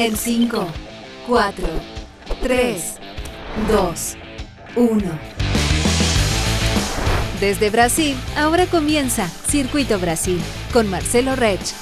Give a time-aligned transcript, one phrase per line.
[0.00, 0.64] En 5,
[1.26, 1.66] 4,
[2.40, 3.00] 3,
[3.68, 4.16] 2,
[4.76, 4.98] 1.
[7.40, 10.38] Desde Brasil, ahora comienza Circuito Brasil
[10.72, 11.74] con Marcelo Rech.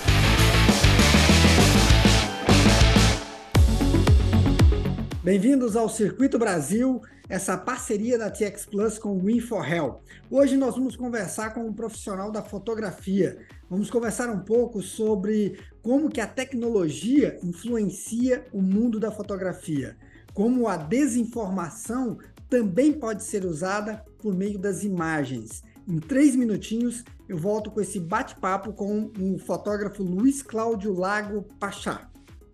[5.23, 9.99] Bem-vindos ao Circuito Brasil, essa parceria da TX Plus com o Win4Hell.
[10.31, 13.37] Hoje nós vamos conversar com um profissional da fotografia.
[13.69, 19.97] Vamos conversar um pouco sobre como que a tecnologia influencia o mundo da fotografia,
[20.33, 22.17] como a desinformação
[22.49, 25.65] também pode ser usada por meio das imagens.
[25.89, 32.09] Em três minutinhos eu volto com esse bate-papo com o fotógrafo Luiz Cláudio Lago Pachá.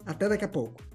[0.07, 0.92] Até daqui a pouco.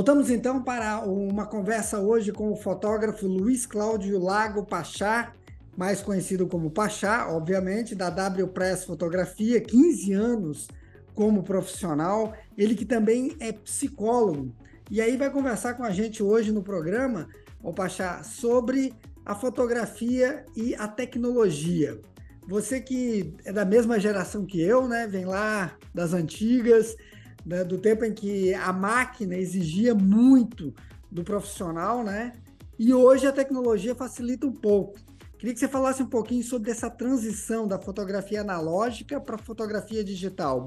[0.00, 5.34] Voltamos então para uma conversa hoje com o fotógrafo Luiz Cláudio Lago Pachá,
[5.76, 10.68] mais conhecido como Pachá, obviamente, da W Press Fotografia, 15 anos
[11.14, 14.54] como profissional, ele que também é psicólogo.
[14.90, 17.28] E aí vai conversar com a gente hoje no programa,
[17.62, 18.94] o Pachá, sobre
[19.26, 22.00] a fotografia e a tecnologia.
[22.48, 26.96] Você que é da mesma geração que eu, né, vem lá das antigas,
[27.44, 30.74] né, do tempo em que a máquina exigia muito
[31.10, 32.32] do profissional, né?
[32.78, 34.98] E hoje a tecnologia facilita um pouco.
[35.38, 40.04] Queria que você falasse um pouquinho sobre essa transição da fotografia analógica para a fotografia
[40.04, 40.66] digital.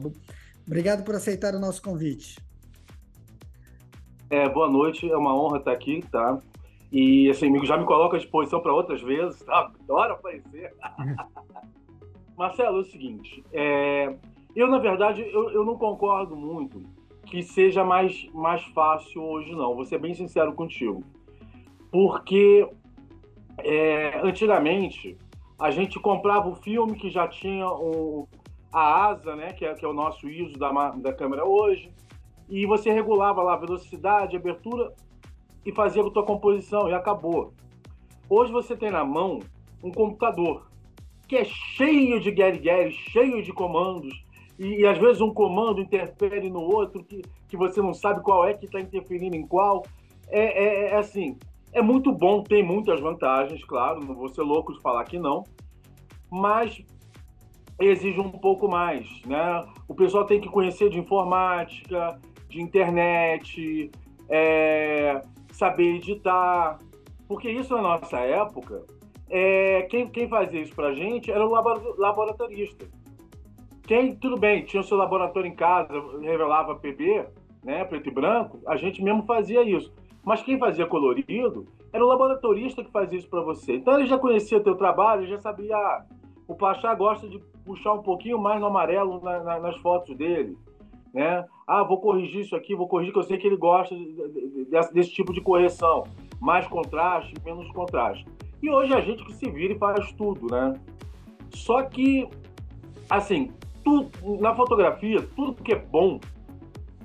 [0.65, 2.39] Obrigado por aceitar o nosso convite.
[4.29, 6.39] É, boa noite, é uma honra estar aqui, tá?
[6.91, 9.71] E assim, já me coloca à disposição para outras vezes, tá?
[9.83, 10.73] Adoro aparecer.
[12.37, 14.15] Marcelo, é o seguinte, é,
[14.55, 16.81] eu, na verdade, eu, eu não concordo muito
[17.25, 19.73] que seja mais, mais fácil hoje, não.
[19.75, 21.03] Vou ser bem sincero contigo.
[21.91, 22.67] Porque
[23.57, 25.17] é, antigamente
[25.59, 28.27] a gente comprava o filme que já tinha o,
[28.71, 31.91] a asa, né, que é, que é o nosso ISO da, da câmera hoje,
[32.49, 34.94] e você regulava lá a velocidade, a abertura
[35.65, 37.53] e fazia a tua composição e acabou.
[38.29, 39.39] Hoje você tem na mão
[39.83, 40.67] um computador
[41.27, 44.23] que é cheio de get cheio de comandos,
[44.63, 48.48] e, e, às vezes um comando interfere no outro que, que você não sabe qual
[48.48, 49.86] é que está interferindo em qual.
[50.30, 51.38] É, é, é, assim,
[51.74, 55.44] é muito bom, tem muitas vantagens, claro, não vou ser louco de falar que não,
[56.31, 56.81] mas
[57.80, 59.65] exige um pouco mais, né?
[59.88, 63.92] O pessoal tem que conhecer de informática, de internet,
[64.30, 65.21] é,
[65.51, 66.80] saber editar,
[67.27, 68.86] porque isso na nossa época,
[69.30, 71.51] é, quem, quem fazia isso para gente era o
[71.98, 72.88] laboratorista.
[73.83, 77.25] Quem, tudo bem, tinha o seu laboratório em casa, revelava PB,
[77.63, 79.94] né, preto e branco, a gente mesmo fazia isso.
[80.24, 83.75] Mas quem fazia colorido era o laboratorista que fazia isso para você.
[83.75, 86.06] Então ele já conhecia teu trabalho, já sabia, ah,
[86.47, 90.57] o Pachá gosta de puxar um pouquinho mais no amarelo na, na, nas fotos dele,
[91.13, 91.45] né?
[91.68, 93.95] Ah, vou corrigir isso aqui, vou corrigir que eu sei que ele gosta
[94.69, 96.03] desse, desse tipo de correção,
[96.39, 98.25] mais contraste, menos contraste.
[98.62, 100.80] E hoje a gente que se vira e faz tudo, né?
[101.50, 102.27] Só que,
[103.09, 103.51] assim,
[103.83, 106.19] tudo, na fotografia, tudo que é bom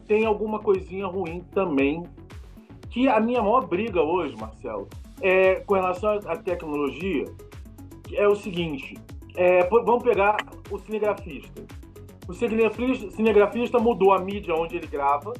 [0.06, 2.04] tem alguma coisinha ruim também.
[2.90, 4.88] Que a minha maior briga hoje, Marcelo,
[5.20, 7.26] é com relação à tecnologia,
[8.14, 8.96] é o seguinte:
[9.36, 10.36] é, vamos pegar
[10.70, 11.62] o cinegrafista.
[12.26, 15.32] O cinegrafista, cinegrafista mudou a mídia onde ele grava,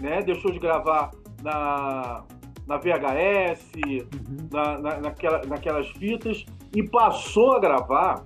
[0.00, 0.22] né?
[0.22, 1.10] Deixou de gravar
[1.42, 2.24] na,
[2.66, 4.48] na VHS, uhum.
[4.50, 6.44] na, na, naquela, naquelas fitas,
[6.74, 8.24] e passou a gravar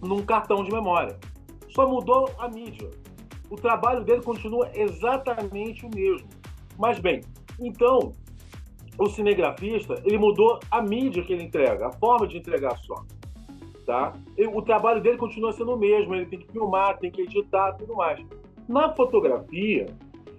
[0.00, 1.18] num cartão de memória.
[1.70, 2.90] Só mudou a mídia.
[3.48, 6.28] O trabalho dele continua exatamente o mesmo.
[6.78, 7.20] Mas bem,
[7.58, 8.12] então
[8.98, 13.04] o cinegrafista ele mudou a mídia que ele entrega, a forma de entregar só
[13.90, 14.12] tá?
[14.54, 17.96] O trabalho dele continua sendo o mesmo, ele tem que filmar, tem que editar, tudo
[17.96, 18.24] mais.
[18.68, 19.86] Na fotografia,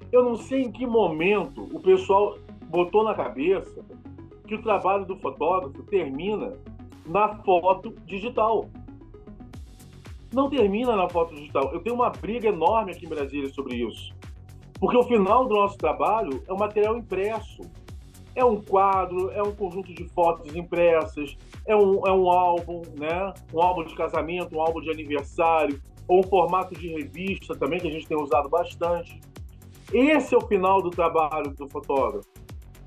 [0.09, 2.37] eu não sei em que momento o pessoal
[2.69, 3.83] botou na cabeça
[4.47, 6.53] que o trabalho do fotógrafo termina
[7.05, 8.69] na foto digital.
[10.33, 11.71] Não termina na foto digital.
[11.73, 14.13] Eu tenho uma briga enorme aqui em Brasília sobre isso.
[14.79, 17.61] Porque o final do nosso trabalho é o material impresso.
[18.33, 21.37] É um quadro, é um conjunto de fotos impressas,
[21.67, 23.33] é um, é um álbum, né?
[23.53, 27.89] Um álbum de casamento, um álbum de aniversário, ou um formato de revista também, que
[27.89, 29.19] a gente tem usado bastante.
[29.91, 32.29] Esse é o final do trabalho do fotógrafo.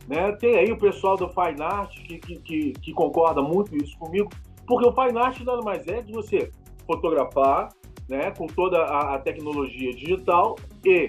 [0.09, 0.33] Né?
[0.33, 4.31] Tem aí o pessoal do Fine Art que, que, que, que concorda muito isso comigo,
[4.67, 6.51] porque o Fine Art nada mais é de você
[6.87, 7.69] fotografar
[8.09, 11.09] né, com toda a, a tecnologia digital e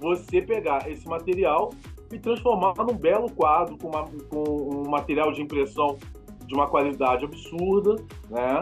[0.00, 1.70] você pegar esse material
[2.12, 5.98] e transformar num belo quadro com, uma, com um material de impressão
[6.46, 7.96] de uma qualidade absurda,
[8.30, 8.60] né?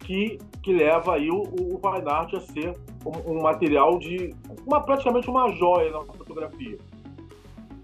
[0.00, 4.30] Que, que leva aí o, o fine art a ser um, um, material de
[4.66, 6.78] uma praticamente uma joia na fotografia,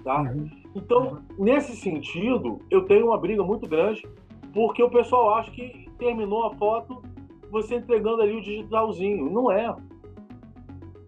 [0.04, 0.20] tá?
[0.20, 0.48] Uhum.
[0.74, 4.06] Então, nesse sentido, eu tenho uma briga muito grande
[4.52, 7.02] porque o pessoal acha que terminou a foto
[7.50, 9.30] você entregando ali o digitalzinho.
[9.30, 9.74] Não é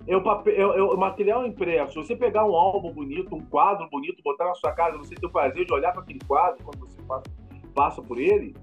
[0.06, 2.02] é o, papel, é, é o material impresso.
[2.02, 5.30] Você pegar um álbum bonito, um quadro bonito, botar na sua casa, você ter o
[5.30, 7.30] prazer de olhar para aquele quadro quando você passa,
[7.74, 8.54] passa, por ele,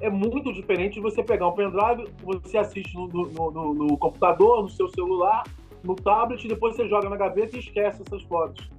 [0.00, 4.62] é muito diferente de você pegar um pendrive, você assiste no, no, no, no computador,
[4.62, 5.44] no seu celular,
[5.82, 8.70] no tablet, e depois você joga na gaveta e esquece essas fotos.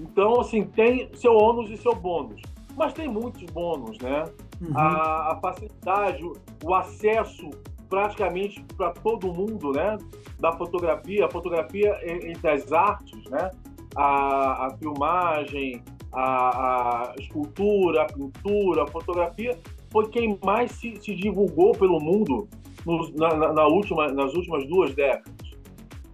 [0.00, 2.40] Então, assim, tem seu ônus e seu bônus.
[2.76, 4.24] Mas tem muitos bônus, né?
[4.62, 4.78] Uhum.
[4.78, 6.22] A, a facilidade,
[6.64, 7.50] o acesso
[7.92, 9.98] praticamente para todo mundo, né?
[10.38, 13.50] Da fotografia, a fotografia entre as artes, né?
[13.94, 19.58] A, a filmagem, a, a, escultura, a pintura, a fotografia
[19.90, 22.48] foi quem mais se, se divulgou pelo mundo
[22.86, 25.50] no, na, na, última, nas últimas duas décadas,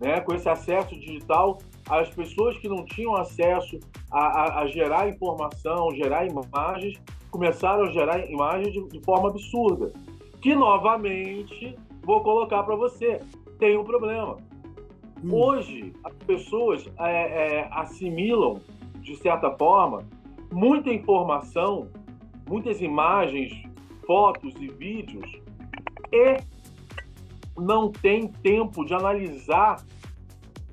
[0.01, 0.21] né?
[0.21, 3.79] Com esse acesso digital, as pessoas que não tinham acesso
[4.11, 9.93] a, a, a gerar informação, gerar imagens, começaram a gerar imagens de, de forma absurda
[10.41, 13.21] que novamente vou colocar para você.
[13.59, 14.37] Tem um problema.
[15.23, 15.35] Hum.
[15.35, 17.11] Hoje, as pessoas é,
[17.61, 18.61] é, assimilam,
[19.01, 20.05] de certa forma,
[20.53, 21.89] muita informação,
[22.49, 23.53] muitas imagens,
[24.07, 25.31] fotos e vídeos,
[26.13, 26.37] e
[27.59, 29.85] não tem tempo de analisar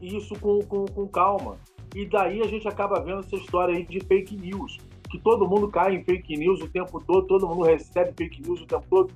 [0.02, 1.58] isso com, com, com calma.
[1.96, 4.78] E daí a gente acaba vendo essa história aí de fake news,
[5.16, 8.62] que todo mundo cai em fake news o tempo todo, todo mundo recebe fake news
[8.62, 9.14] o tempo todo,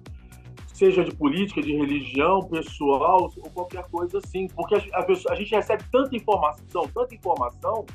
[0.74, 4.48] seja de política, de religião, pessoal, ou qualquer coisa assim.
[4.48, 7.86] Porque a, a, a gente recebe tanta informação, tanta informação,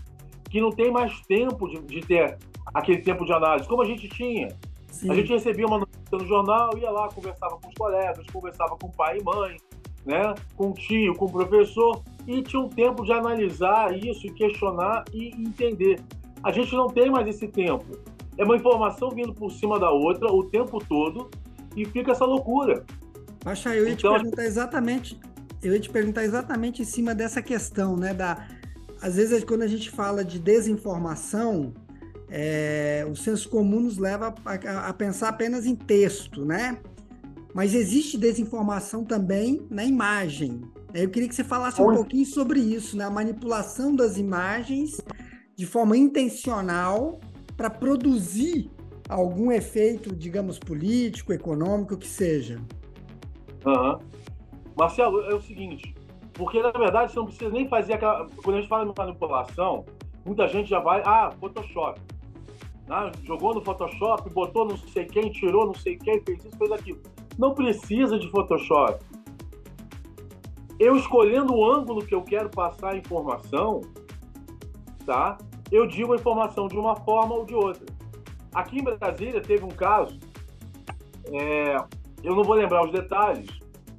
[0.50, 2.38] que não tem mais tempo de, de ter
[2.74, 4.48] aquele tempo de análise, como a gente tinha.
[4.90, 5.10] Sim.
[5.10, 8.86] A gente recebia uma notícia no jornal, ia lá, conversava com os colegas, conversava com
[8.86, 9.56] o pai e mãe,
[10.04, 10.34] né?
[10.56, 15.28] com o tio, com o professor, e tinha um tempo de analisar isso, questionar e
[15.30, 16.00] entender.
[16.44, 17.98] A gente não tem mais esse tempo.
[18.36, 21.30] É uma informação vindo por cima da outra o tempo todo
[21.74, 22.84] e fica essa loucura.
[23.40, 25.18] Pacha, eu ia então, te perguntar exatamente,
[25.62, 28.12] eu ia te perguntar exatamente em cima dessa questão, né?
[28.12, 28.46] Da,
[29.00, 31.72] às vezes quando a gente fala de desinformação,
[32.28, 36.78] é, o senso comum nos leva a, a, pensar apenas em texto, né?
[37.54, 40.60] Mas existe desinformação também na imagem.
[40.92, 43.04] Eu queria que você falasse um pouquinho sobre isso, né?
[43.04, 45.00] A manipulação das imagens
[45.56, 47.20] de forma intencional
[47.56, 48.70] para produzir
[49.08, 52.60] algum efeito, digamos, político, econômico, que seja.
[53.64, 53.98] Uhum.
[54.76, 55.94] Marcelo, é o seguinte,
[56.32, 58.28] porque na verdade você não precisa nem fazer aquela.
[58.42, 59.84] Quando a gente fala em manipulação,
[60.24, 62.00] muita gente já vai, ah, Photoshop.
[62.90, 66.72] Ah, jogou no Photoshop, botou não sei quem, tirou não sei quem, fez isso, fez
[66.72, 67.00] aquilo.
[67.38, 69.02] Não precisa de Photoshop.
[70.78, 73.80] Eu escolhendo o ângulo que eu quero passar a informação,
[75.04, 75.38] tá?
[75.70, 77.86] Eu digo a informação de uma forma ou de outra.
[78.54, 80.18] Aqui em Brasília teve um caso,
[81.32, 81.76] é,
[82.22, 83.48] eu não vou lembrar os detalhes,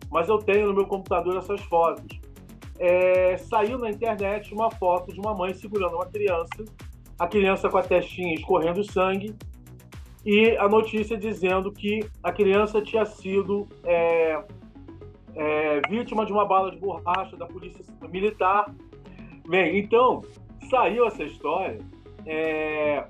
[0.10, 2.20] mas eu tenho no meu computador essas fotos.
[2.80, 6.64] É, saiu na internet uma foto de uma mãe segurando uma criança,
[7.18, 9.36] a criança com a testinha escorrendo sangue,
[10.26, 14.44] e a notícia dizendo que a criança tinha sido é,
[15.36, 18.74] é, vítima de uma bala de borracha da polícia militar.
[19.48, 20.24] Bem, então
[20.66, 21.80] saiu essa história
[22.26, 23.06] é,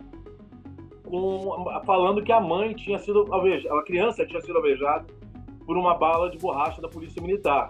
[1.04, 5.06] com, falando que a mãe tinha sido alvejada, a criança tinha sido alvejada
[5.66, 7.68] por uma bala de borracha da polícia militar.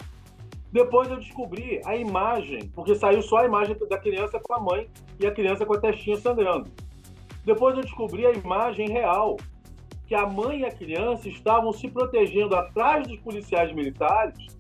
[0.72, 4.90] Depois eu descobri a imagem, porque saiu só a imagem da criança com a mãe
[5.20, 6.70] e a criança com a testinha sangrando.
[7.46, 9.38] Depois eu descobri a imagem real,
[10.08, 14.58] que a mãe e a criança estavam se protegendo atrás dos policiais militares,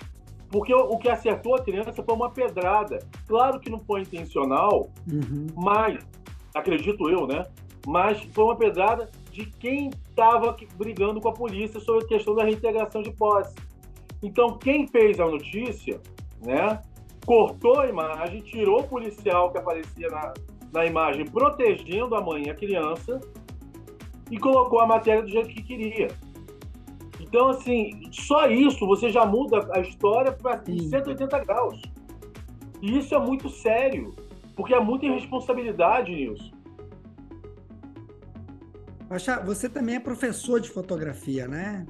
[0.50, 3.00] porque o que acertou a criança foi uma pedrada.
[3.28, 5.48] Claro que não foi intencional, uhum.
[5.56, 6.06] mas,
[6.54, 7.46] acredito eu, né?
[7.86, 12.44] mas foi uma pedrada de quem estava brigando com a polícia sobre a questão da
[12.44, 13.56] reintegração de posse.
[14.24, 16.02] Então, quem fez a notícia,
[16.42, 16.82] né,
[17.26, 20.34] cortou a imagem, tirou o policial que aparecia na,
[20.74, 23.20] na imagem protegendo a mãe e a criança
[24.32, 26.08] e colocou a matéria do jeito que queria.
[27.20, 31.82] Então, assim, só isso você já muda a história para 180 graus.
[32.82, 34.14] E isso é muito sério,
[34.56, 36.54] porque é muita irresponsabilidade nisso.
[39.08, 41.86] Pacha, você também é professor de fotografia, né?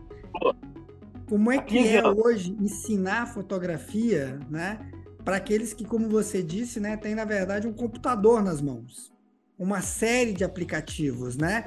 [1.28, 4.92] Como é que é hoje ensinar fotografia, né?
[5.24, 9.12] Para aqueles que, como você disse, né, tem na verdade um computador nas mãos,
[9.58, 11.66] uma série de aplicativos, né?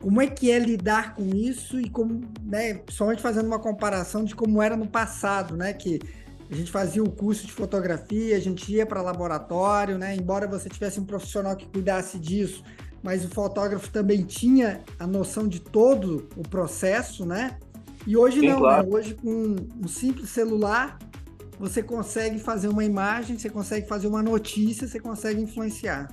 [0.00, 4.34] Como é que é lidar com isso e como, né, principalmente fazendo uma comparação de
[4.34, 6.00] como era no passado, né, que
[6.50, 10.68] a gente fazia o curso de fotografia, a gente ia para laboratório, né, embora você
[10.68, 12.62] tivesse um profissional que cuidasse disso,
[13.02, 17.58] mas o fotógrafo também tinha a noção de todo o processo, né?
[18.06, 18.60] E hoje Sim, não, né?
[18.60, 18.88] claro.
[18.88, 18.96] né?
[18.96, 20.98] Hoje com um simples celular
[21.58, 26.08] você consegue fazer uma imagem, você consegue fazer uma notícia, você consegue influenciar.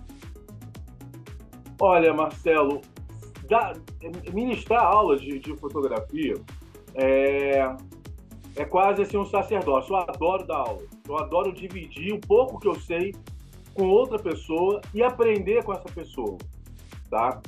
[1.80, 2.82] Olha, Marcelo,
[4.34, 6.36] ministrar aulas de, de fotografia
[6.94, 7.76] é,
[8.56, 9.94] é quase assim um sacerdócio.
[9.94, 10.84] Eu adoro dar aula.
[11.08, 13.14] Eu adoro dividir um pouco que eu sei
[13.74, 16.38] com outra pessoa e aprender com essa pessoa
[17.10, 17.42] tá?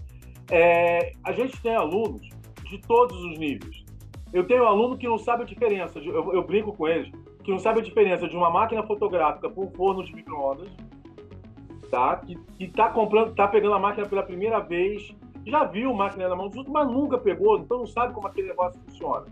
[0.49, 2.27] É, a gente tem alunos
[2.63, 3.85] de todos os níveis.
[4.33, 7.11] Eu tenho aluno que não sabe a diferença, eu, eu, brinco com eles,
[7.43, 10.69] que não sabe a diferença de uma máquina fotográfica para um forno de microondas,
[11.89, 12.17] tá?
[12.17, 15.15] Que, está comprando, tá pegando a máquina pela primeira vez,
[15.49, 18.49] já viu máquina na mão dos outros, mas nunca pegou, então não sabe como aquele
[18.49, 19.25] negócio funciona.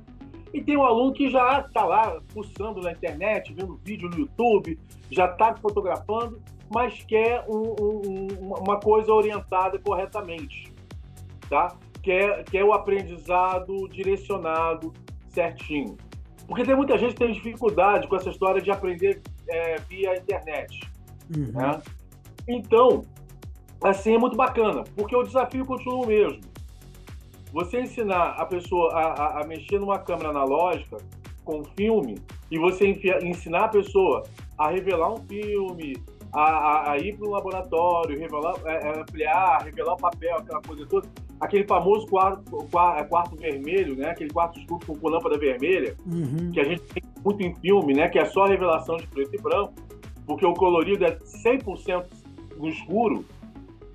[0.54, 4.80] E tem um aluno que já está lá pulsando na internet, vendo vídeo no YouTube,
[5.12, 6.42] já está fotografando,
[6.74, 10.74] mas quer um, um, uma coisa orientada corretamente,
[11.50, 11.76] tá?
[12.02, 14.94] Quer, quer o aprendizado direcionado
[15.30, 15.98] certinho.
[16.48, 20.80] Porque tem muita gente que tem dificuldade com essa história de aprender é, via internet.
[21.36, 21.52] Uhum.
[21.52, 21.82] Né?
[22.48, 23.02] Então,
[23.84, 26.42] assim é muito bacana, porque o desafio continua o mesmo.
[27.54, 30.98] Você ensinar a pessoa a, a, a mexer numa câmera analógica
[31.44, 32.18] com filme
[32.52, 32.88] e você
[33.22, 34.24] ensinar a pessoa
[34.58, 35.96] a revelar um filme,
[36.34, 40.62] a, a, a ir para o laboratório, revelar, é, é, ampliar, revelar o papel, aquela
[40.62, 41.08] coisa toda.
[41.40, 44.10] Aquele famoso quarto, quarto, é, quarto vermelho, né?
[44.10, 46.52] Aquele quarto escuro com lâmpada vermelha, uhum.
[46.52, 48.10] que a gente tem muito em filme, né?
[48.10, 49.74] Que é só revelação de preto e branco,
[50.26, 52.06] porque o colorido é 100%
[52.58, 53.26] no escuro,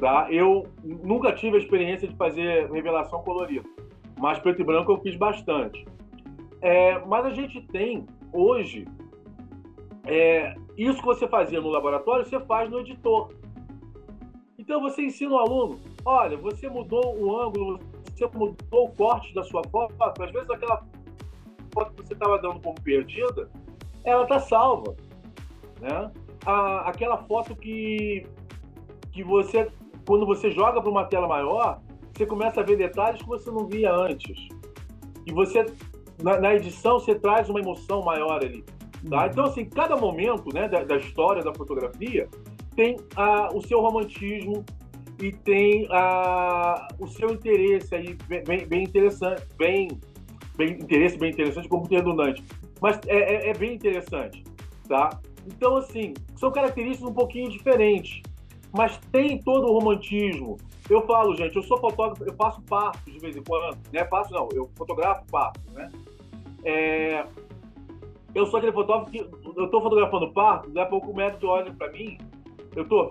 [0.00, 0.26] tá?
[0.30, 3.68] Eu nunca tive a experiência de fazer revelação colorida,
[4.18, 5.86] mas preto e branco eu fiz bastante.
[6.62, 8.86] É, mas a gente tem, hoje,
[10.06, 13.32] é, isso que você fazia no laboratório, você faz no editor.
[14.58, 19.42] Então você ensina o aluno, olha, você mudou o ângulo, você mudou o corte da
[19.42, 20.84] sua foto, às vezes aquela
[21.72, 23.50] foto que você estava dando como perdida,
[24.04, 24.94] ela está salva.
[25.80, 26.10] Né?
[26.44, 28.26] A, aquela foto que,
[29.12, 29.70] que você,
[30.10, 31.80] quando você joga para uma tela maior,
[32.12, 34.48] você começa a ver detalhes que você não via antes.
[35.24, 35.64] E você,
[36.20, 38.64] na, na edição, você traz uma emoção maior ali.
[39.08, 39.20] Tá?
[39.20, 39.26] Uhum.
[39.26, 42.28] Então, assim, cada momento né, da, da história da fotografia
[42.74, 44.64] tem ah, o seu romantismo
[45.22, 49.90] e tem ah, o seu interesse aí bem, bem interessante, bem,
[50.56, 52.42] bem interesse bem interessante, como redundante,
[52.80, 54.42] mas é, é, é, bem interessante,
[54.88, 55.20] tá?
[55.46, 58.22] Então, assim, são características um pouquinho diferentes,
[58.72, 60.56] mas tem todo o romantismo.
[60.88, 64.04] Eu falo, gente, eu sou fotógrafo, eu faço partos de vez em quando, né?
[64.06, 65.90] Faço não, eu fotografo partos, né?
[66.64, 67.24] É,
[68.34, 69.18] eu sou aquele fotógrafo que
[69.56, 72.18] eu estou fotografando parto, daqui a pouco o médico olha para mim,
[72.76, 73.10] eu tô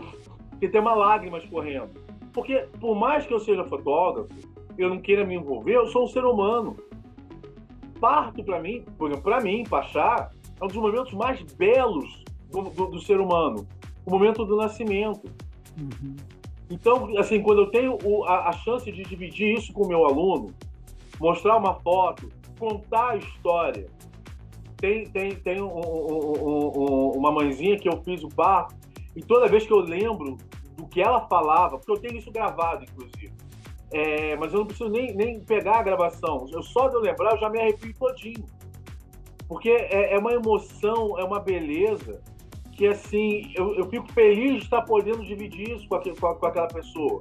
[0.60, 1.90] que tem uma lágrima escorrendo.
[2.34, 4.30] Porque por mais que eu seja fotógrafo,
[4.78, 6.78] eu não queira me envolver, eu sou um ser humano.
[8.00, 12.64] Parto para mim, por exemplo, para mim, Pachá, é um dos momentos mais belos do,
[12.64, 13.68] do, do ser humano,
[14.06, 15.30] o momento do nascimento.
[15.80, 16.16] Uhum.
[16.70, 20.06] Então, assim, quando eu tenho o, a, a chance de dividir isso com o meu
[20.06, 20.54] aluno,
[21.20, 23.88] mostrar uma foto, contar a história,
[24.78, 28.76] tem, tem, tem um, um, um, uma mãezinha que eu fiz o parto,
[29.16, 30.38] e toda vez que eu lembro
[30.78, 33.34] do que ela falava, porque eu tenho isso gravado, inclusive,
[33.92, 37.32] é, mas eu não preciso nem, nem pegar a gravação, eu só de eu lembrar,
[37.32, 38.46] eu já me arrepio todinho.
[39.48, 42.22] Porque é, é uma emoção, é uma beleza
[42.80, 46.46] que, assim, eu, eu fico feliz de estar podendo dividir isso com, aquele, com, com
[46.46, 47.20] aquela pessoa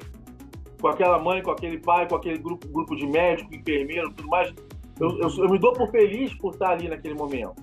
[0.81, 4.55] com aquela mãe, com aquele pai, com aquele grupo, grupo de médico, enfermeiro, tudo mais.
[5.01, 7.61] Eu, eu, eu, me dou por feliz por estar ali naquele momento,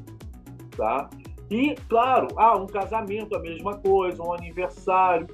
[0.75, 1.09] tá?
[1.49, 5.27] E, claro, ah, um casamento, a mesma coisa, um aniversário.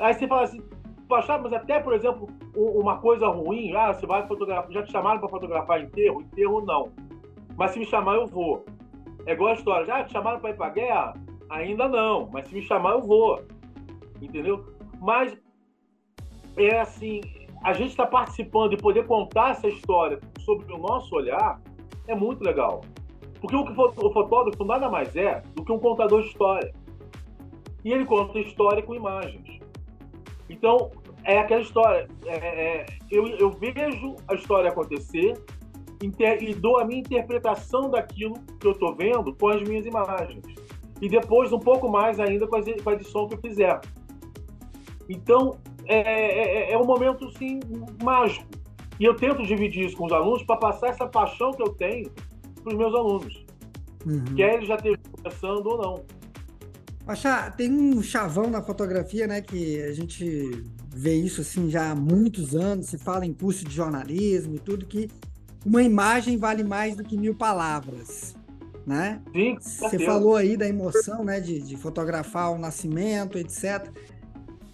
[0.00, 0.60] Aí você fala assim,
[1.08, 5.20] Pachá, mas até, por exemplo, uma coisa ruim, ah, você vai fotografar, já te chamaram
[5.20, 6.22] para fotografar enterro?
[6.22, 6.90] Enterro não.
[7.56, 8.64] Mas se me chamar, eu vou.
[9.26, 11.14] É igual a história, já ah, te chamaram para ir para guerra?
[11.54, 13.40] Ainda não, mas se me chamar, eu vou.
[14.20, 14.64] Entendeu?
[15.00, 15.36] Mas
[16.56, 17.20] é assim,
[17.62, 21.60] a gente está participando e poder contar essa história sobre o nosso olhar
[22.08, 22.80] é muito legal.
[23.40, 26.74] Porque o fotógrafo nada mais é do que um contador de história.
[27.84, 29.60] E ele conta história com imagens.
[30.50, 30.90] Então,
[31.22, 32.08] é aquela história.
[32.26, 35.34] É, é, eu, eu, vejo a história acontecer
[36.02, 40.63] inter, e dou a minha interpretação daquilo que eu estou vendo com as minhas imagens.
[41.04, 43.78] E depois, um pouco mais ainda, com, a edição que eu fizer.
[45.06, 47.60] Então, é, é, é um momento sim,
[48.02, 48.46] mágico.
[48.98, 52.10] E eu tento dividir isso com os alunos para passar essa paixão que eu tenho
[52.62, 53.44] para os meus alunos.
[54.06, 54.34] Uhum.
[54.34, 56.04] Quer eles já estejam começando ou não.
[57.06, 61.94] Achar, tem um chavão na fotografia, né, que a gente vê isso assim já há
[61.94, 65.10] muitos anos, se fala em curso de jornalismo e tudo, que
[65.66, 68.34] uma imagem vale mais do que mil palavras,
[68.86, 69.20] né?
[69.32, 73.90] Sim, Você falou aí da emoção, né, de, de fotografar o nascimento, etc.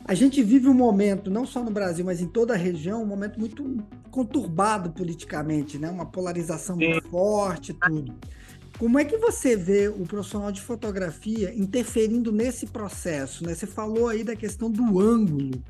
[0.04, 3.06] A gente vive um momento, não só no Brasil, mas em toda a região, um
[3.06, 5.88] momento muito conturbado politicamente, né?
[5.88, 6.88] Uma polarização Sim.
[6.88, 8.14] muito forte, tudo.
[8.78, 13.44] Como é que você vê o profissional de fotografia interferindo nesse processo?
[13.44, 13.54] Né?
[13.54, 15.62] Você falou aí da questão do ângulo,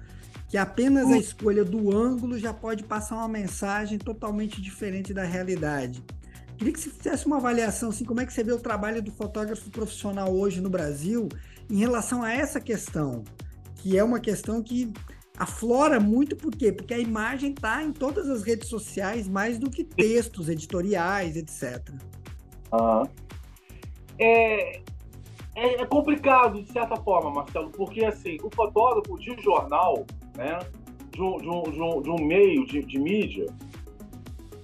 [0.48, 6.02] que apenas a escolha do ângulo já pode passar uma mensagem totalmente diferente da realidade.
[6.60, 9.10] Queria que você fizesse uma avaliação, assim, como é que você vê o trabalho do
[9.10, 11.26] fotógrafo profissional hoje no Brasil
[11.70, 13.24] em relação a essa questão
[13.76, 14.92] que é uma questão que
[15.38, 16.70] aflora muito, por quê?
[16.70, 21.94] Porque a imagem está em todas as redes sociais mais do que textos editoriais, etc.
[22.74, 23.08] Uhum.
[24.18, 24.80] É,
[25.56, 30.04] é, é, complicado, de certa forma, Marcelo, porque assim, o fotógrafo de jornal,
[30.36, 30.58] né,
[31.18, 33.46] um, de um, de um, de um meio de, de mídia,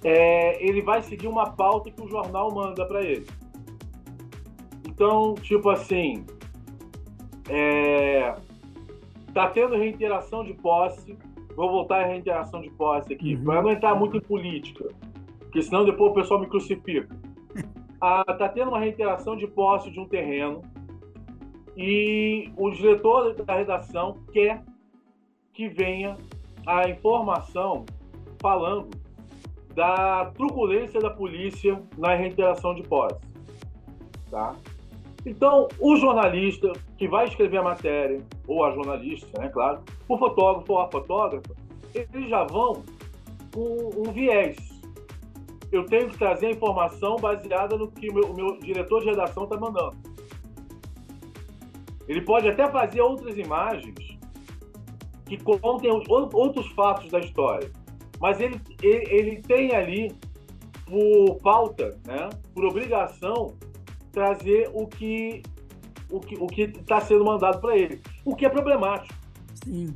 [0.03, 3.25] é, ele vai seguir uma pauta que o jornal manda para ele.
[4.87, 6.25] Então, tipo assim,
[7.49, 8.35] é,
[9.37, 11.15] Está tendo reiteração de posse.
[11.55, 13.43] Vou voltar à reiteração de posse aqui, uhum.
[13.43, 14.89] para não entrar muito em política,
[15.39, 17.07] porque senão depois o pessoal me crucifica.
[17.99, 20.61] Ah, tendo uma reiteração de posse de um terreno
[21.75, 24.63] e o diretor da redação quer
[25.51, 26.15] que venha
[26.67, 27.87] a informação
[28.39, 28.91] falando
[29.77, 33.21] da truculência da polícia na reiteração de posse.
[34.31, 34.55] Tá?
[35.23, 40.73] Então, o jornalista que vai escrever a matéria, ou a jornalista, né, claro, o fotógrafo
[40.73, 41.55] ou a fotógrafa,
[41.93, 42.83] eles já vão
[43.53, 44.57] com um viés.
[45.71, 49.11] Eu tenho que trazer a informação baseada no que o meu, o meu diretor de
[49.11, 49.95] redação está mandando.
[52.07, 54.17] Ele pode até fazer outras imagens
[55.27, 57.71] que contem outros fatos da história,
[58.19, 60.15] mas ele, ele, ele tem ali,
[60.85, 63.55] por falta, né, por obrigação,
[64.11, 65.43] trazer o que
[66.09, 69.13] o que o que está sendo mandado para ele, o que é problemático.
[69.63, 69.95] Sim.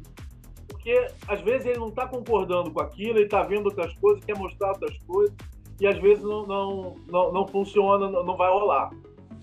[0.68, 4.38] Porque às vezes ele não está concordando com aquilo, ele está vendo outras coisas, quer
[4.38, 5.36] mostrar outras coisas
[5.80, 8.92] e às vezes não não, não, não funciona, não vai rolar,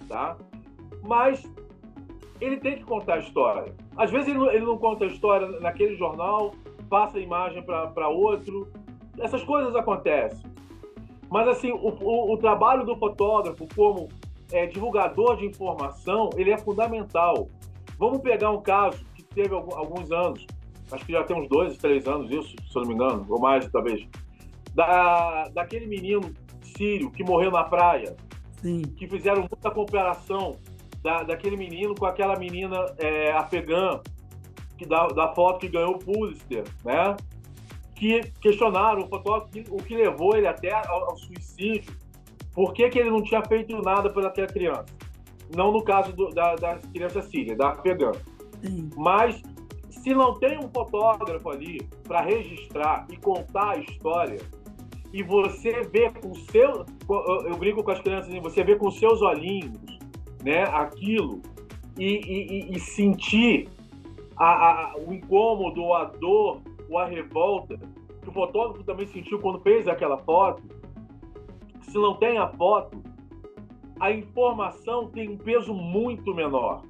[0.09, 0.37] tá?
[1.03, 1.43] Mas
[2.41, 3.75] ele tem que contar a história.
[3.97, 6.55] Às vezes ele não, ele não conta a história naquele jornal,
[6.88, 8.70] passa a imagem para outro.
[9.18, 10.51] Essas coisas acontecem.
[11.31, 14.09] Mas assim, o, o, o trabalho do fotógrafo como
[14.53, 17.48] é, divulgador de informação, ele é fundamental.
[17.98, 20.46] Vamos pegar um caso que teve alguns anos,
[20.90, 23.40] acho que já tem uns dois, três anos isso, se eu não me engano, ou
[23.40, 24.07] mais talvez,
[24.74, 28.16] da, daquele menino sírio que morreu na praia,
[28.62, 28.83] Sim.
[28.83, 30.57] que fizeram muita comparação
[31.03, 34.01] da, daquele menino com aquela menina é, afegã,
[34.79, 37.17] que da, da foto que ganhou o Pulitzer, né?
[37.95, 41.93] Que questionaram o fotógrafo o que levou ele até ao, ao suicídio.
[42.55, 44.87] Por que, que ele não tinha feito nada por aquela criança?
[45.55, 48.12] Não no caso do, da, da criança síria, da afegã.
[48.62, 48.91] Sim.
[48.97, 49.43] Mas
[49.91, 54.38] se não tem um fotógrafo ali para registrar e contar a história,
[55.12, 56.85] e você vê com seu.
[57.47, 59.99] Eu brinco com as crianças, você vê com seus olhinhos
[60.45, 61.41] né, aquilo
[61.99, 62.21] e,
[62.71, 63.69] e, e sentir
[64.38, 67.79] a, a, o incômodo, a dor, ou a revolta
[68.22, 70.62] que o fotógrafo também sentiu quando fez aquela foto,
[71.83, 73.03] se não tem a foto,
[74.01, 76.83] a informação tem um peso muito menor.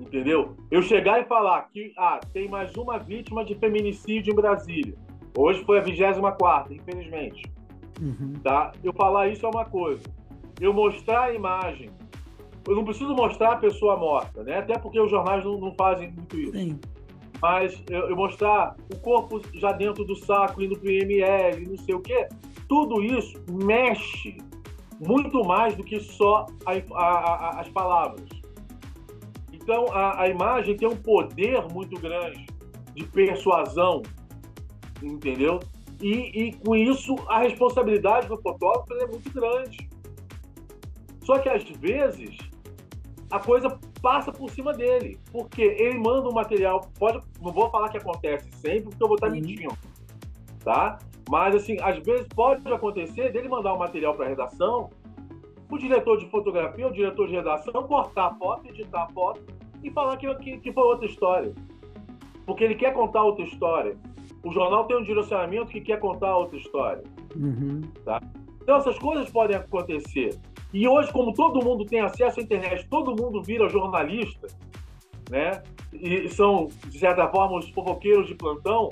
[0.00, 0.56] Entendeu?
[0.70, 4.94] Eu chegar e falar que ah, tem mais uma vítima de feminicídio em Brasília.
[5.36, 7.42] Hoje foi a 24, infelizmente.
[8.00, 8.34] Uhum.
[8.42, 8.72] Tá?
[8.82, 10.02] Eu falar isso é uma coisa
[10.62, 11.90] eu mostrar a imagem.
[12.66, 14.58] Eu não preciso mostrar a pessoa morta, né?
[14.58, 16.52] Até porque os jornais não, não fazem muito isso.
[16.52, 16.80] Sim.
[17.40, 21.78] Mas eu, eu, mostrar o corpo já dentro do saco, indo para o IML, não
[21.78, 22.28] sei o quê,
[22.68, 24.36] tudo isso mexe
[25.00, 28.28] muito mais do que só a, a, a, as palavras.
[29.52, 32.46] Então, a, imagem tem um poder muito grande
[32.94, 34.02] de persuasão,
[35.02, 35.60] entendeu?
[36.00, 39.88] E, e com isso, a responsabilidade do fotógrafo é muito grande.
[41.24, 42.36] Só que às vezes
[43.32, 47.88] a coisa passa por cima dele, porque ele manda um material, pode, não vou falar
[47.88, 49.32] que acontece sempre, porque eu vou estar uhum.
[49.32, 49.74] mentindo,
[50.62, 50.98] tá?
[51.30, 54.90] Mas assim, às vezes pode acontecer dele mandar um material para a redação,
[55.70, 59.40] o diretor de fotografia, o diretor de redação cortar a foto, editar a foto
[59.82, 61.54] e falar que, que, que foi outra história,
[62.44, 63.96] porque ele quer contar outra história.
[64.44, 67.02] O jornal tem um direcionamento que quer contar outra história,
[67.34, 67.80] uhum.
[68.04, 68.20] tá?
[68.62, 70.38] Então essas coisas podem acontecer.
[70.72, 74.46] E hoje, como todo mundo tem acesso à internet, todo mundo vira jornalista,
[75.30, 75.62] né?
[75.92, 78.88] E são, de certa forma, os fofoqueiros de plantão,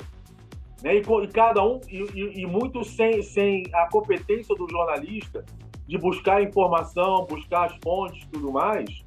[0.83, 0.97] né?
[0.97, 5.45] E, e cada um, e, e muito sem, sem a competência do jornalista
[5.87, 9.03] de buscar informação, buscar as fontes tudo mais,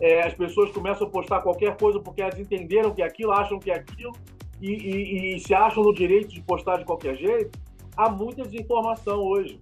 [0.00, 3.70] é, as pessoas começam a postar qualquer coisa porque elas entenderam que aquilo, acham que
[3.70, 4.12] é aquilo,
[4.60, 7.58] e, e, e se acham no direito de postar de qualquer jeito.
[7.96, 9.58] Há muita desinformação hoje.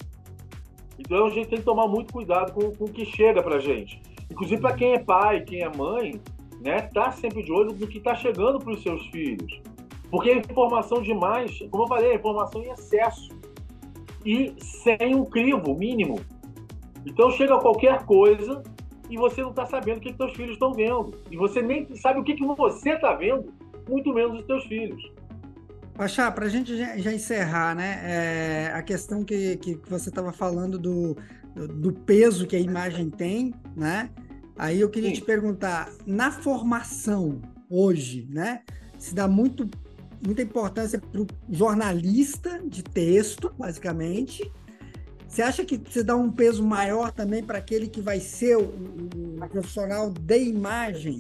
[1.00, 4.00] Então a gente tem que tomar muito cuidado com, com o que chega para gente.
[4.30, 6.20] Inclusive para quem é pai, quem é mãe,
[6.60, 9.60] né, tá sempre de olho no que está chegando para os seus filhos.
[10.10, 13.30] Porque a informação demais, como eu falei, a informação em excesso
[14.26, 16.20] e sem um crivo mínimo.
[17.06, 18.62] Então chega qualquer coisa
[19.08, 21.14] e você não está sabendo o que, que seus filhos estão vendo.
[21.30, 23.52] E você nem sabe o que, que você está vendo,
[23.88, 25.02] muito menos os seus filhos.
[26.00, 30.78] Pachá, para a gente já, encerrar, né, é, a questão que, que você estava falando
[30.78, 31.14] do,
[31.54, 34.08] do peso que a imagem tem, né?
[34.56, 35.16] Aí eu queria Sim.
[35.16, 38.62] te perguntar, na formação hoje, né,
[38.98, 39.68] se dá muito,
[40.24, 44.50] muita importância para o jornalista de texto, basicamente.
[45.28, 48.62] Você acha que você dá um peso maior também para aquele que vai ser o,
[48.62, 51.18] o profissional de imagem,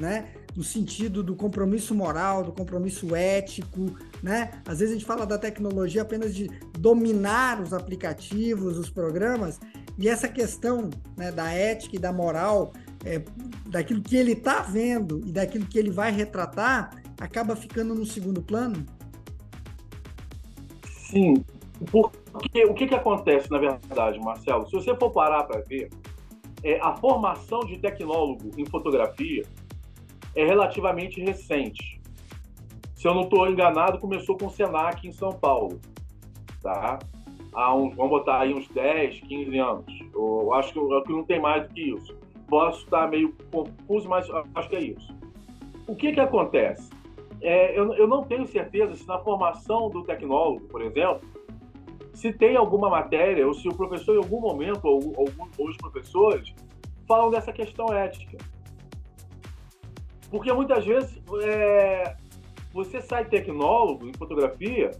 [0.00, 0.32] né?
[0.56, 4.50] no sentido do compromisso moral, do compromisso ético, né?
[4.66, 9.60] Às vezes a gente fala da tecnologia apenas de dominar os aplicativos, os programas,
[9.98, 12.72] e essa questão né, da ética e da moral
[13.04, 13.22] é,
[13.66, 18.40] daquilo que ele está vendo e daquilo que ele vai retratar acaba ficando no segundo
[18.42, 18.86] plano?
[20.88, 21.44] Sim,
[21.92, 24.66] porque o que, que acontece na verdade, Marcelo?
[24.66, 25.90] Se você for parar para ver,
[26.62, 29.42] é, a formação de tecnólogo em fotografia
[30.34, 32.00] é relativamente recente.
[33.04, 35.78] Se eu não estou enganado, começou com o Senac em São Paulo,
[36.62, 36.98] tá?
[37.52, 39.84] Há uns, vamos botar aí uns 10, 15 anos.
[40.14, 42.16] Eu acho que, que não tem mais do que isso.
[42.48, 45.14] Posso estar meio confuso, mas acho que é isso.
[45.86, 46.88] O que que acontece?
[47.42, 51.28] É, eu, eu não tenho certeza se na formação do tecnólogo, por exemplo,
[52.14, 55.76] se tem alguma matéria, ou se o professor, em algum momento, ou, ou, ou os
[55.76, 56.54] professores,
[57.06, 58.38] falam dessa questão ética.
[60.30, 62.16] Porque muitas vezes é,
[62.74, 64.90] você sai tecnólogo em fotografia,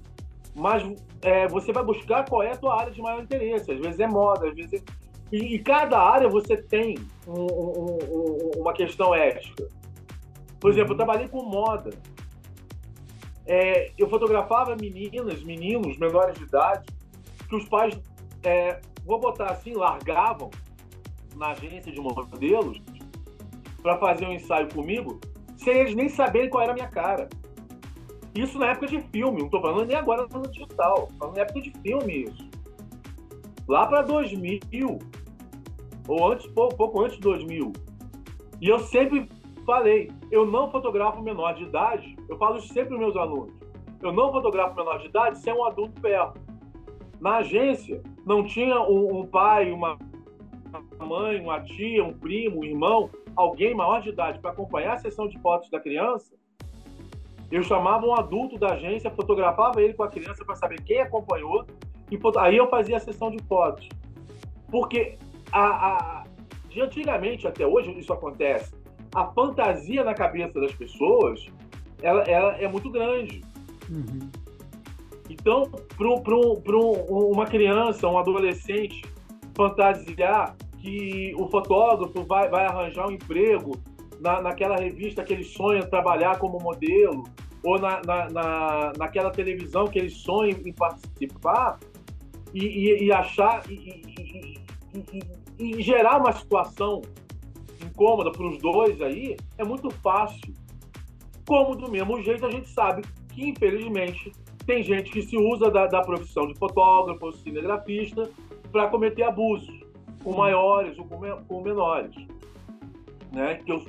[0.55, 0.85] mas
[1.21, 3.73] é, você vai buscar qual é a tua área de maior interesse.
[3.73, 5.05] Às vezes é moda, às vezes é...
[5.33, 9.67] E, e, cada área você tem um, um, um, uma questão ética.
[10.61, 11.91] Por exemplo, eu trabalhei com moda.
[13.45, 16.87] É, eu fotografava meninas, meninos menores de idade,
[17.49, 17.99] que os pais,
[18.45, 20.51] é, vou botar assim, largavam
[21.35, 22.81] na agência de modelos
[23.83, 25.19] para fazer um ensaio comigo,
[25.57, 27.29] sem eles nem saberem qual era a minha cara.
[28.35, 31.61] Isso na época de filme, não estou falando nem agora no digital, falando na época
[31.61, 32.49] de filme isso.
[33.68, 34.99] Lá para 2000,
[36.09, 37.73] ou antes, pouco, antes de 2000.
[38.61, 39.29] E eu sempre
[39.64, 43.55] falei, eu não fotografo menor de idade, eu falo isso sempre para meus alunos.
[44.03, 46.38] Eu não fotografo menor de idade sem um adulto perto.
[47.20, 49.97] Na agência, não tinha um, um pai, uma
[51.01, 55.27] mãe, uma tia, um primo, um irmão, alguém maior de idade para acompanhar a sessão
[55.27, 56.35] de fotos da criança.
[57.51, 61.67] Eu chamava um adulto da agência, fotografava ele com a criança para saber quem acompanhou,
[62.11, 63.89] e aí eu fazia a sessão de fotos.
[64.71, 65.17] Porque
[65.53, 66.25] a, a,
[66.69, 68.75] de antigamente até hoje isso acontece.
[69.15, 71.49] A fantasia na cabeça das pessoas
[72.03, 73.43] ela, ela é muito grande.
[73.89, 74.31] Uhum.
[75.31, 79.03] Então, para uma criança, um adolescente,
[79.55, 83.73] fantasiar que o fotógrafo vai, vai arranjar um emprego
[84.25, 87.25] na, naquela revista que ele sonha trabalhar como modelo,
[87.63, 91.79] ou na, na, na naquela televisão que ele sonha em participar,
[92.55, 94.57] e, e, e achar e,
[95.59, 97.03] e, gerar uma situação
[97.85, 100.55] incômoda para os dois aí, é muito fácil.
[101.47, 104.33] Como do mesmo jeito a gente sabe que, infelizmente,
[104.65, 108.31] tem gente que se usa da, da profissão de fotógrafo, cinegrafista,
[108.73, 109.85] para cometer abusos
[110.23, 112.15] com maiores ou com, com menores.
[113.33, 113.57] Né?
[113.57, 113.85] Que eu,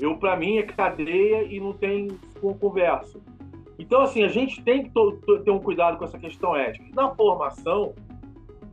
[0.00, 2.08] eu para mim, é cadeia e não tem
[2.60, 3.20] conversa.
[3.78, 4.90] Então, assim, a gente tem que
[5.44, 6.84] ter um cuidado com essa questão ética.
[6.94, 7.94] Na formação,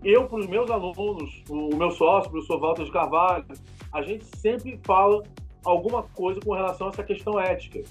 [0.04, 3.46] eu, para os meus alunos, o meu sócio, o professor Walter de Carvalho,
[3.92, 5.24] a gente sempre fala
[5.64, 7.84] alguma coisa com relação a essa questão ética.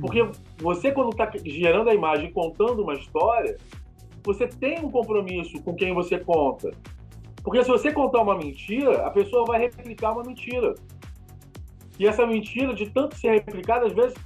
[0.00, 3.56] Porque você, quando está gerando a imagem, contando uma história,
[4.22, 6.70] você tem um compromisso com quem você conta.
[7.42, 10.74] Porque se você contar uma mentira, a pessoa vai replicar uma mentira.
[11.98, 14.16] E essa mentira, de tanto ser replicada, às vezes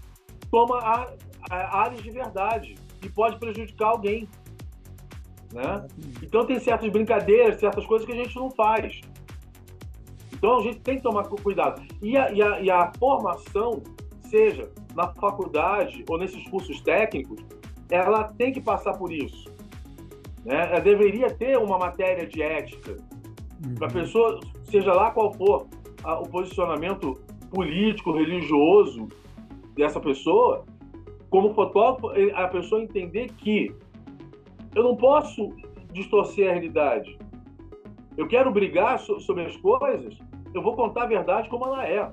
[0.50, 0.78] toma
[1.50, 4.28] áreas de verdade e pode prejudicar alguém.
[5.52, 5.86] Né?
[6.22, 9.00] Então tem certas brincadeiras, certas coisas que a gente não faz.
[10.32, 11.82] Então a gente tem que tomar cuidado.
[12.02, 13.82] E a, e a, e a formação,
[14.28, 17.42] seja na faculdade ou nesses cursos técnicos,
[17.90, 19.50] ela tem que passar por isso.
[20.44, 20.68] Né?
[20.70, 22.96] Ela deveria ter uma matéria de ética
[23.64, 23.74] uhum.
[23.74, 25.66] para a pessoa, seja lá qual for
[26.02, 27.20] a, o posicionamento
[27.52, 29.08] político, religioso
[29.74, 30.64] dessa pessoa,
[31.30, 33.74] como fotógrafo, a pessoa entender que
[34.74, 35.54] eu não posso
[35.92, 37.18] distorcer a realidade.
[38.16, 40.18] Eu quero brigar so, sobre as coisas,
[40.54, 42.10] eu vou contar a verdade como ela é.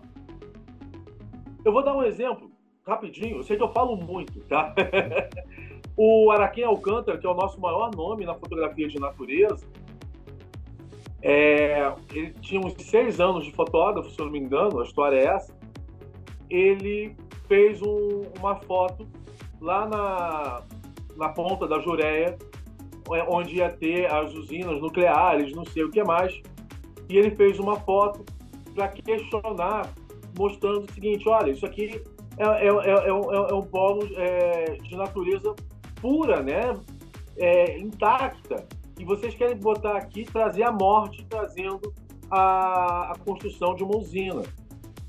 [1.63, 2.49] Eu vou dar um exemplo
[2.86, 4.73] rapidinho, eu sei que eu falo muito, tá?
[5.95, 9.67] o Araquém Alcântara, que é o nosso maior nome na fotografia de natureza,
[11.21, 15.17] é, ele tinha uns seis anos de fotógrafo, se eu não me engano, a história
[15.17, 15.53] é essa.
[16.49, 17.15] Ele
[17.47, 19.08] fez um, uma foto
[19.60, 20.63] lá na,
[21.17, 22.38] na ponta da Jureia,
[23.12, 26.34] é, onde ia ter as usinas nucleares, não sei o que mais.
[27.10, 28.23] E ele fez uma foto
[28.73, 29.93] para questionar,
[30.38, 32.01] mostrando o seguinte: olha, isso aqui
[32.38, 34.08] é, é, é, é um, é um polo
[34.84, 35.53] de natureza
[36.01, 36.79] pura, né?
[37.77, 38.65] intacta
[38.99, 41.93] e vocês querem botar aqui, trazer a morte, trazendo
[42.29, 44.43] a, a construção de uma usina.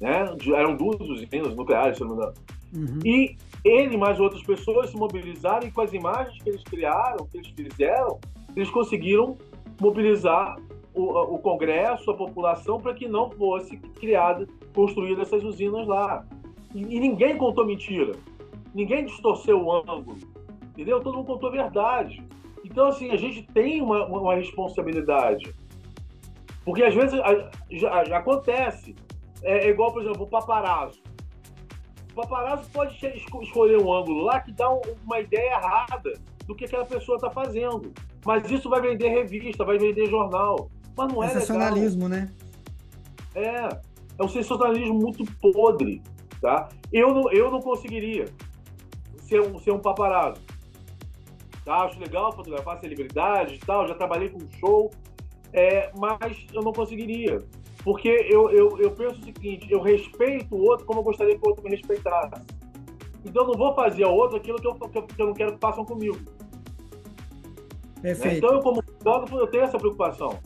[0.00, 0.35] Né?
[0.55, 2.35] Eram duas usinas nucleares, se não me engano.
[2.74, 2.98] Uhum.
[3.05, 7.38] E ele mais outras pessoas se mobilizaram e com as imagens que eles criaram, que
[7.38, 8.18] eles fizeram,
[8.57, 9.37] eles conseguiram
[9.81, 10.57] mobilizar
[10.94, 16.24] o, o Congresso, a população, para que não fosse criada, construída essas usinas lá.
[16.74, 18.12] E, e, ninguém contou mentira.
[18.74, 20.16] Ninguém distorceu o ângulo.
[20.70, 21.00] Entendeu?
[21.00, 22.22] Todo mundo contou a verdade.
[22.70, 25.52] Então, assim, a gente tem uma, uma responsabilidade.
[26.64, 27.18] Porque às vezes
[27.70, 28.94] já, já acontece.
[29.42, 31.00] É, é, igual, por exemplo, o paparazzo.
[32.12, 32.96] O paparazzo pode
[33.42, 36.12] escolher um ângulo lá que dá uma ideia errada
[36.46, 37.92] do que aquela pessoa está fazendo.
[38.24, 40.70] Mas isso vai vender revista, vai vender jornal.
[40.96, 42.26] Mas não é Sensacionalismo, legal.
[42.26, 42.33] né?
[43.35, 43.68] É.
[44.18, 46.02] É um sensacionalismo muito podre.
[46.40, 46.68] Tá?
[46.92, 48.26] Eu, não, eu não conseguiria
[49.22, 50.42] ser um, ser um paparazzo.
[51.64, 51.85] Tá?
[51.85, 54.90] Acho legal fotografar celebridades e tal, já trabalhei com show,
[55.53, 57.38] é, mas eu não conseguiria.
[57.83, 61.44] Porque eu, eu, eu penso o seguinte, eu respeito o outro como eu gostaria que
[61.44, 62.42] o outro me respeitasse.
[63.25, 65.35] Então eu não vou fazer ao outro aquilo que eu, que eu, que eu não
[65.35, 66.18] quero que façam comigo.
[68.01, 68.38] Perfeito.
[68.38, 70.38] Então eu, como fotógrafo, eu tenho essa preocupação.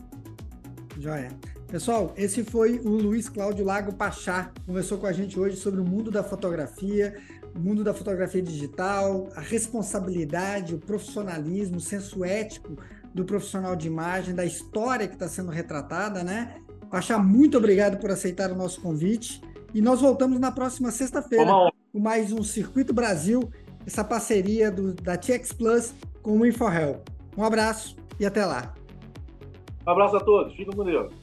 [0.97, 1.29] Joia.
[1.67, 4.51] Pessoal, esse foi o Luiz Cláudio Lago Pachá.
[4.65, 7.17] Conversou com a gente hoje sobre o mundo da fotografia,
[7.55, 12.77] o mundo da fotografia digital, a responsabilidade, o profissionalismo, o senso ético
[13.13, 16.57] do profissional de imagem, da história que está sendo retratada, né?
[16.91, 19.41] Pachá, muito obrigado por aceitar o nosso convite.
[19.73, 21.51] E nós voltamos na próxima sexta-feira
[21.91, 23.49] com mais um Circuito Brasil,
[23.85, 27.07] essa parceria do, da TX Plus com o InfoHelp.
[27.37, 28.73] Um abraço e até lá.
[29.87, 30.51] Um abraço a todos.
[30.55, 31.13] Fiquem com Deus.